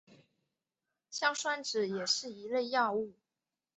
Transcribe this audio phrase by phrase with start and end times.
[1.11, 3.13] 硝酸酯也是一类药物。